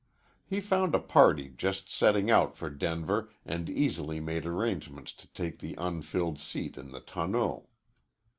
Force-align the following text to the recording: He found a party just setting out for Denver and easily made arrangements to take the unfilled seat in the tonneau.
He 0.47 0.59
found 0.61 0.95
a 0.95 0.99
party 0.99 1.49
just 1.55 1.87
setting 1.91 2.31
out 2.31 2.57
for 2.57 2.71
Denver 2.71 3.29
and 3.45 3.69
easily 3.69 4.19
made 4.19 4.47
arrangements 4.47 5.13
to 5.13 5.27
take 5.27 5.59
the 5.59 5.75
unfilled 5.77 6.39
seat 6.39 6.75
in 6.75 6.89
the 6.89 7.01
tonneau. 7.01 7.67